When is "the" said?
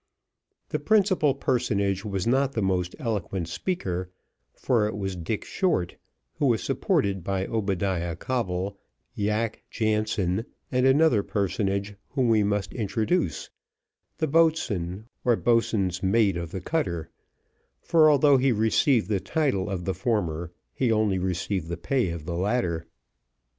0.69-0.79, 2.53-2.63, 14.17-14.25, 16.49-16.61, 19.07-19.19, 19.85-19.93, 21.67-21.77, 22.25-22.33